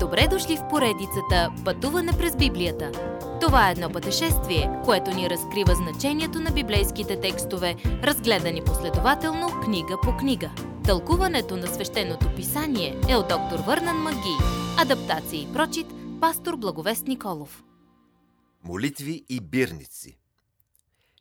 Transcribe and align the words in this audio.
Добре 0.00 0.28
дошли 0.30 0.56
в 0.56 0.68
поредицата 0.70 1.52
Пътуване 1.64 2.12
през 2.12 2.36
Библията. 2.36 2.92
Това 3.40 3.68
е 3.68 3.72
едно 3.72 3.90
пътешествие, 3.90 4.70
което 4.84 5.10
ни 5.10 5.30
разкрива 5.30 5.74
значението 5.74 6.40
на 6.40 6.50
библейските 6.50 7.20
текстове, 7.20 7.76
разгледани 7.84 8.64
последователно 8.64 9.60
книга 9.64 9.96
по 10.02 10.16
книга. 10.16 10.50
Тълкуването 10.84 11.56
на 11.56 11.66
свещеното 11.66 12.34
писание 12.36 13.00
е 13.08 13.16
от 13.16 13.28
доктор 13.28 13.58
Върнан 13.66 13.96
Маги. 13.96 14.36
Адаптация 14.78 15.42
и 15.42 15.52
прочит, 15.52 15.86
пастор 16.20 16.56
Благовест 16.56 17.06
Николов. 17.06 17.64
Молитви 18.64 19.24
и 19.28 19.40
бирници 19.40 20.18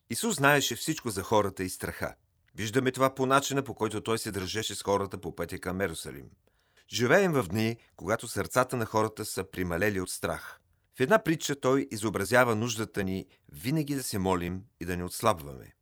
Исус 0.09 0.35
знаеше 0.35 0.75
всичко 0.75 1.09
за 1.09 1.23
хората 1.23 1.63
и 1.63 1.69
страха. 1.69 2.15
Виждаме 2.55 2.91
това 2.91 3.15
по 3.15 3.25
начина, 3.25 3.63
по 3.63 3.73
който 3.73 4.01
той 4.01 4.17
се 4.17 4.31
държеше 4.31 4.75
с 4.75 4.83
хората 4.83 5.17
по 5.17 5.35
пътя 5.35 5.59
към 5.59 5.81
Ерусалим. 5.81 6.29
Живеем 6.93 7.31
в 7.33 7.43
дни, 7.43 7.77
когато 7.95 8.27
сърцата 8.27 8.77
на 8.77 8.85
хората 8.85 9.25
са 9.25 9.43
прималели 9.51 10.01
от 10.01 10.09
страх. 10.09 10.59
В 10.97 10.99
една 10.99 11.19
притча 11.23 11.59
той 11.59 11.87
изобразява 11.91 12.55
нуждата 12.55 13.03
ни 13.03 13.25
винаги 13.51 13.95
да 13.95 14.03
се 14.03 14.19
молим 14.19 14.63
и 14.79 14.85
да 14.85 14.97
не 14.97 15.03
отслабваме. 15.03 15.73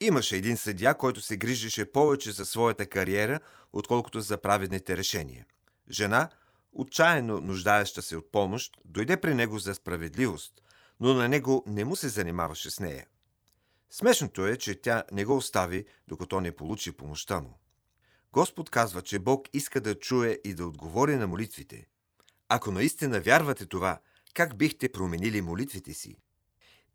Имаше 0.00 0.36
един 0.36 0.56
съдя, 0.56 0.94
който 0.94 1.20
се 1.20 1.36
грижеше 1.36 1.92
повече 1.92 2.32
за 2.32 2.46
своята 2.46 2.86
кариера, 2.86 3.40
отколкото 3.72 4.20
за 4.20 4.38
праведните 4.38 4.96
решения. 4.96 5.46
Жена, 5.90 6.28
отчаяно 6.72 7.40
нуждаеща 7.40 8.02
се 8.02 8.16
от 8.16 8.32
помощ, 8.32 8.76
дойде 8.84 9.16
при 9.16 9.34
него 9.34 9.58
за 9.58 9.74
справедливост, 9.74 10.52
но 11.00 11.14
на 11.14 11.28
него 11.28 11.64
не 11.66 11.84
му 11.84 11.96
се 11.96 12.08
занимаваше 12.08 12.70
с 12.70 12.80
нея. 12.80 13.06
Смешното 13.90 14.46
е, 14.46 14.56
че 14.56 14.80
тя 14.80 15.04
не 15.12 15.24
го 15.24 15.36
остави, 15.36 15.84
докато 16.08 16.40
не 16.40 16.56
получи 16.56 16.92
помощта 16.92 17.40
му. 17.40 17.58
Господ 18.32 18.70
казва, 18.70 19.02
че 19.02 19.18
Бог 19.18 19.48
иска 19.52 19.80
да 19.80 19.94
чуе 19.94 20.38
и 20.44 20.54
да 20.54 20.66
отговори 20.66 21.16
на 21.16 21.26
молитвите. 21.26 21.86
Ако 22.48 22.70
наистина 22.70 23.20
вярвате 23.20 23.66
това, 23.66 24.00
как 24.34 24.56
бихте 24.56 24.92
променили 24.92 25.40
молитвите 25.42 25.94
си? 25.94 26.16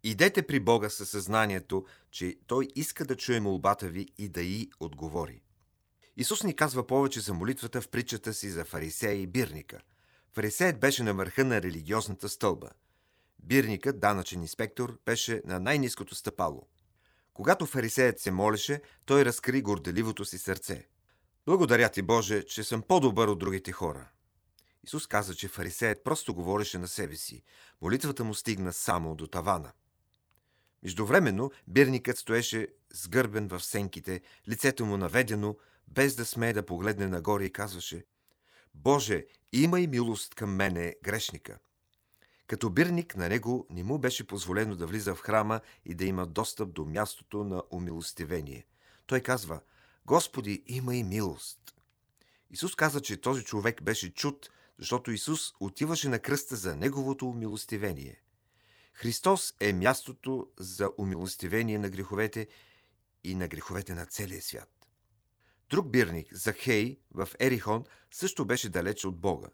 Идете 0.04 0.48
при 0.48 0.60
Бога 0.60 0.90
със 0.90 1.10
съзнанието, 1.10 1.86
че 2.12 2.38
Той 2.48 2.68
иска 2.76 3.06
да 3.06 3.16
чуе 3.16 3.40
молбата 3.40 3.88
ви 3.88 4.08
и 4.18 4.30
да 4.30 4.42
й 4.42 4.70
отговори. 4.80 5.42
Исус 6.18 6.44
ни 6.44 6.56
казва 6.56 6.88
повече 6.88 7.20
за 7.20 7.34
молитвата 7.34 7.82
в 7.82 7.90
притчата 7.90 8.34
си 8.34 8.50
за 8.50 8.66
фарисея 8.66 9.22
и 9.22 9.28
бирника. 9.28 9.82
Фарисеят 10.34 10.80
беше 10.80 11.04
на 11.04 11.14
върха 11.14 11.46
на 11.46 11.62
религиозната 11.62 12.30
стълба. 12.30 12.70
Бирникът, 13.40 14.00
данъчен 14.00 14.42
инспектор, 14.42 15.00
беше 15.06 15.42
на 15.46 15.60
най-низкото 15.60 16.16
стъпало. 16.16 16.68
Когато 17.34 17.66
фарисеят 17.66 18.20
се 18.20 18.32
молеше, 18.32 18.82
той 19.06 19.26
разкри 19.26 19.62
горделивото 19.62 20.26
си 20.26 20.38
сърце– 20.38 20.88
благодаря 21.46 21.90
ти, 21.90 22.02
Боже, 22.02 22.44
че 22.44 22.64
съм 22.64 22.82
по-добър 22.82 23.28
от 23.28 23.40
другите 23.40 23.72
хора. 23.72 24.10
Исус 24.84 25.08
каза, 25.08 25.36
че 25.36 25.48
фарисеят 25.48 26.04
просто 26.04 26.36
говореше 26.36 26.78
на 26.78 26.88
себе 26.88 27.16
си. 27.16 27.44
Молитвата 27.82 28.24
му 28.24 28.34
стигна 28.34 28.74
само 28.74 29.16
до 29.16 29.28
тавана. 29.28 29.72
Междувременно 30.84 31.52
бирникът 31.68 32.18
стоеше 32.18 32.68
сгърбен 32.94 33.48
в 33.48 33.64
сенките, 33.64 34.22
лицето 34.50 34.86
му 34.86 34.98
наведено, 34.98 35.56
без 35.88 36.16
да 36.16 36.26
смее 36.26 36.54
да 36.54 36.66
погледне 36.66 37.08
нагоре 37.08 37.46
и 37.46 37.54
казваше 37.54 38.06
Боже, 38.74 39.26
имай 39.54 39.88
милост 39.88 40.36
към 40.36 40.56
мене, 40.56 40.96
грешника. 41.04 41.58
Като 42.48 42.70
бирник 42.70 43.16
на 43.16 43.30
него 43.30 43.68
не 43.70 43.84
му 43.84 44.00
беше 44.00 44.28
позволено 44.28 44.76
да 44.76 44.88
влиза 44.88 45.16
в 45.16 45.20
храма 45.20 45.62
и 45.86 45.94
да 45.96 46.06
има 46.06 46.28
достъп 46.28 46.74
до 46.74 46.86
мястото 46.86 47.44
на 47.44 47.64
умилостивение. 47.72 48.66
Той 49.08 49.20
казва– 49.20 49.62
Господи, 50.06 50.64
има 50.68 50.96
и 50.96 51.04
милост. 51.04 51.76
Исус 52.52 52.76
каза, 52.76 53.02
че 53.02 53.22
този 53.22 53.44
човек 53.44 53.84
беше 53.84 54.14
чуд, 54.14 54.50
защото 54.80 55.12
Исус 55.12 55.54
отиваше 55.60 56.10
на 56.10 56.20
кръста 56.20 56.56
за 56.56 56.76
неговото 56.76 57.30
умилостивение. 57.30 58.22
Христос 58.94 59.54
е 59.60 59.74
мястото 59.74 60.48
за 60.60 60.90
умилостивение 60.98 61.78
на 61.78 61.90
греховете 61.90 62.48
и 63.24 63.36
на 63.36 63.48
греховете 63.48 63.96
на 63.96 64.06
целия 64.06 64.42
свят. 64.42 64.70
Друг 65.70 65.90
бирник, 65.90 66.34
Захей, 66.34 67.00
в 67.12 67.30
Ерихон, 67.40 67.84
също 68.12 68.46
беше 68.46 68.70
далеч 68.70 69.06
от 69.06 69.20
Бога. 69.20 69.48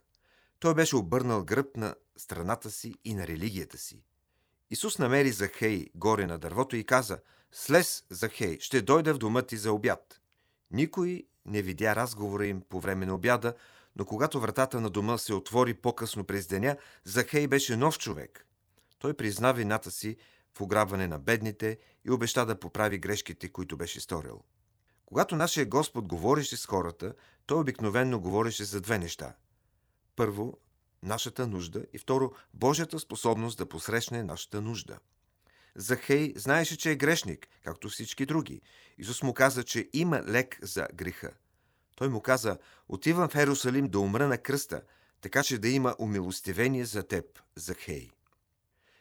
Той 0.59 0.73
беше 0.75 0.95
обърнал 0.95 1.43
гръб 1.43 1.77
на 1.77 1.95
страната 2.17 2.71
си 2.71 2.93
и 3.05 3.13
на 3.13 3.27
религията 3.27 3.77
си. 3.77 4.03
Исус 4.69 4.99
намери 4.99 5.31
Захей 5.31 5.87
горе 5.95 6.27
на 6.27 6.37
дървото 6.37 6.75
и 6.75 6.85
каза, 6.85 7.19
«Слез, 7.51 8.03
Захей, 8.09 8.59
ще 8.59 8.81
дойда 8.81 9.13
в 9.13 9.17
дома 9.17 9.41
ти 9.41 9.57
за 9.57 9.73
обяд». 9.73 10.20
Никой 10.71 11.23
не 11.45 11.61
видя 11.61 11.95
разговора 11.95 12.45
им 12.45 12.61
по 12.69 12.79
време 12.79 13.05
на 13.05 13.15
обяда, 13.15 13.53
но 13.95 14.05
когато 14.05 14.39
вратата 14.39 14.81
на 14.81 14.89
дома 14.89 15.17
се 15.17 15.33
отвори 15.33 15.73
по-късно 15.73 16.23
през 16.23 16.47
деня, 16.47 16.77
Захей 17.03 17.47
беше 17.47 17.75
нов 17.75 17.97
човек. 17.97 18.47
Той 18.99 19.13
призна 19.13 19.51
вината 19.51 19.91
си 19.91 20.17
в 20.57 20.61
ограбване 20.61 21.07
на 21.07 21.19
бедните 21.19 21.77
и 22.05 22.11
обеща 22.11 22.45
да 22.45 22.59
поправи 22.59 22.97
грешките, 22.97 23.49
които 23.49 23.77
беше 23.77 23.99
сторил. 23.99 24.43
Когато 25.05 25.35
нашия 25.35 25.65
Господ 25.65 26.07
говореше 26.07 26.57
с 26.57 26.65
хората, 26.65 27.13
той 27.45 27.59
обикновенно 27.59 28.19
говореше 28.19 28.63
за 28.63 28.81
две 28.81 28.97
неща. 28.97 29.35
Първо, 30.15 30.57
нашата 31.03 31.47
нужда 31.47 31.85
и 31.93 31.97
второ, 31.97 32.31
Божията 32.53 32.99
способност 32.99 33.57
да 33.57 33.65
посрещне 33.65 34.23
нашата 34.23 34.61
нужда– 34.61 34.99
Захей 35.75 36.33
знаеше, 36.35 36.77
че 36.77 36.91
е 36.91 36.95
грешник, 36.95 37.47
както 37.63 37.89
всички 37.89 38.25
други. 38.25 38.61
Исус 38.97 39.23
му 39.23 39.33
каза, 39.33 39.63
че 39.63 39.89
има 39.93 40.23
лек 40.27 40.59
за 40.61 40.87
греха. 40.93 41.31
Той 41.95 42.09
му 42.09 42.21
каза, 42.21 42.57
отивам 42.89 43.29
в 43.29 43.35
Ерусалим 43.35 43.87
да 43.87 43.99
умра 43.99 44.27
на 44.27 44.37
кръста, 44.37 44.81
така 45.21 45.43
че 45.43 45.57
да 45.57 45.69
има 45.69 45.95
умилостивение 45.99 46.85
за 46.85 47.03
теб, 47.03 47.25
Захей. 47.55 48.09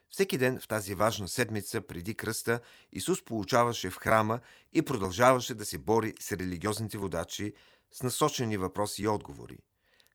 Всеки 0.09 0.39
ден 0.39 0.61
в 0.61 0.69
тази 0.69 0.95
важна 0.95 1.29
седмица 1.29 1.81
преди 1.81 2.15
кръста 2.15 2.61
Исус 2.93 3.25
получаваше 3.25 3.91
в 3.91 3.97
храма 3.97 4.41
и 4.73 4.83
продължаваше 4.83 5.55
да 5.55 5.65
се 5.65 5.79
бори 5.79 6.15
с 6.21 6.33
религиозните 6.33 6.99
водачи 6.99 7.53
с 7.93 8.03
насочени 8.03 8.57
въпроси 8.57 9.03
и 9.03 9.09
отговори. 9.09 9.59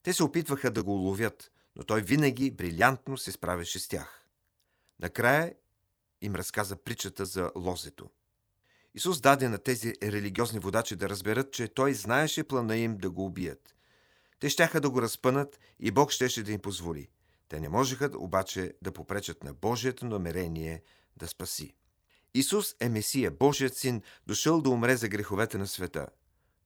Те 0.04 0.14
се 0.14 0.24
опитваха 0.24 0.72
да 0.72 0.84
го 0.84 0.96
уловят, 0.96 1.52
но 1.76 1.84
той 1.84 2.02
винаги 2.02 2.52
брилянтно 2.52 3.18
се 3.18 3.32
справяше 3.32 3.80
с 3.80 3.88
тях. 3.88 4.26
Накрая 5.00 5.54
им 6.26 6.36
разказа 6.36 6.76
притчата 6.76 7.26
за 7.26 7.52
лозето. 7.56 8.10
Исус 8.96 9.22
даде 9.22 9.50
на 9.50 9.58
тези 9.58 9.94
религиозни 10.04 10.60
водачи 10.60 10.96
да 10.96 11.10
разберат, 11.10 11.54
че 11.54 11.68
Той 11.68 11.94
знаеше 11.94 12.44
плана 12.44 12.78
им 12.78 12.98
да 12.98 13.10
го 13.10 13.26
убият. 13.26 13.76
Те 14.40 14.50
щяха 14.50 14.82
да 14.82 14.90
го 14.90 15.02
разпънат 15.02 15.60
и 15.80 15.92
Бог 15.92 16.12
щеше 16.12 16.44
да 16.44 16.52
им 16.52 16.62
позволи. 16.62 17.10
Те 17.50 17.60
не 17.60 17.70
можеха 17.70 18.10
обаче 18.18 18.74
да 18.82 18.92
попречат 18.92 19.44
на 19.44 19.54
Божието 19.54 20.06
намерение 20.06 20.84
да 21.18 21.28
спаси. 21.28 21.76
Исус 22.34 22.76
е 22.80 22.90
Месия, 22.90 23.32
Божият 23.32 23.78
син, 23.78 24.02
дошъл 24.28 24.62
да 24.62 24.70
умре 24.70 24.96
за 24.96 25.08
греховете 25.08 25.58
на 25.58 25.68
света. 25.68 26.08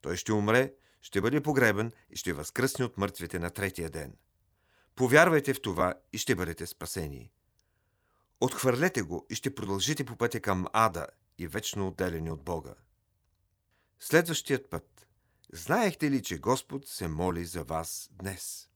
Той 0.02 0.18
ще 0.18 0.34
умре, 0.34 0.74
ще 1.02 1.22
бъде 1.22 1.42
погребен 1.42 1.92
и 2.10 2.16
ще 2.16 2.34
възкръсне 2.34 2.86
от 2.86 2.98
мъртвите 2.98 3.40
на 3.40 3.50
третия 3.50 3.90
ден. 3.90 4.14
Повярвайте 4.96 5.54
в 5.54 5.62
това 5.62 5.94
и 6.14 6.18
ще 6.18 6.36
бъдете 6.36 6.66
спасени. 6.66 7.32
Отхвърлете 8.42 9.02
го 9.02 9.26
и 9.30 9.36
ще 9.36 9.56
продължите 9.56 10.04
по 10.04 10.16
пътя 10.16 10.40
към 10.40 10.66
ада 10.74 11.08
и 11.38 11.48
вечно 11.48 11.88
отделени 11.88 12.32
от 12.32 12.44
Бога. 12.44 12.74
Следващият 14.00 14.70
път. 14.70 15.08
Знаехте 15.54 16.12
ли, 16.12 16.24
че 16.24 16.38
Господ 16.38 16.88
се 16.88 17.08
моли 17.08 17.46
за 17.46 17.64
вас 17.64 18.10
днес? 18.12 18.70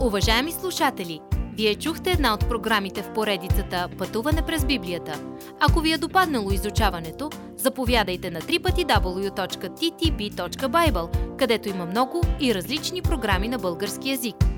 Уважаеми 0.00 0.52
слушатели, 0.52 1.20
вие 1.56 1.74
чухте 1.74 2.10
една 2.10 2.34
от 2.34 2.48
програмите 2.48 3.02
в 3.02 3.12
поредицата 3.12 3.88
Пътуване 3.98 4.46
през 4.46 4.64
Библията. 4.64 5.36
Ако 5.60 5.80
ви 5.80 5.92
е 5.92 5.98
допаднало 5.98 6.50
изучаването, 6.50 7.30
заповядайте 7.56 8.30
на 8.30 8.40
www.ttb.bible, 8.40 9.76
където 11.36 11.68
има 11.68 11.86
много 11.86 12.22
и 12.40 12.54
различни 12.54 13.02
програми 13.02 13.48
на 13.48 13.58
български 13.58 14.10
язик– 14.10 14.36